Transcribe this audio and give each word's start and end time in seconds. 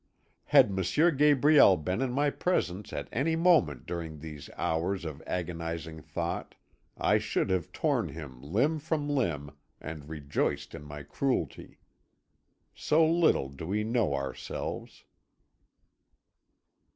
Had 0.45 0.69
M. 0.71 1.15
Gabriel 1.15 1.77
been 1.77 2.01
in 2.01 2.11
my 2.11 2.31
presence 2.31 2.91
at 2.91 3.07
any 3.11 3.35
moment 3.35 3.85
during 3.85 4.17
these 4.17 4.49
hours 4.57 5.05
of 5.05 5.21
agonising 5.27 6.01
thought, 6.01 6.55
I 6.97 7.19
should 7.19 7.51
have 7.51 7.71
torn 7.71 8.09
him 8.09 8.41
limb 8.41 8.79
from 8.79 9.07
limb 9.07 9.51
and 9.79 10.09
rejoiced 10.09 10.73
in 10.73 10.83
my 10.85 11.03
cruelty. 11.03 11.77
So 12.73 13.05
little 13.07 13.49
do 13.49 13.67
we 13.67 13.83
know 13.83 14.15
ourselves." 14.15 15.05